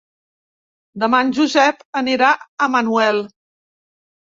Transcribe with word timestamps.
Demà 1.03 1.21
en 1.27 1.29
Josep 1.41 1.85
anirà 2.03 2.33
a 2.67 2.73
Manuel. 2.79 3.25